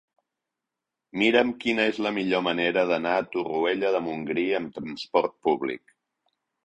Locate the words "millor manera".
2.15-2.85